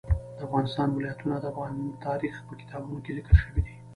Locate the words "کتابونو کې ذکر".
2.61-3.35